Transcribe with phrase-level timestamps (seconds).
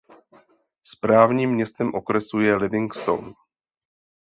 [0.83, 3.33] Správním městem okresu je Livingston.